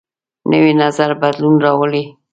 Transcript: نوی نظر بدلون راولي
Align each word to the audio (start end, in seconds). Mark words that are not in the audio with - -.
نوی 0.49 0.73
نظر 0.81 1.09
بدلون 1.21 1.55
راولي 1.65 2.03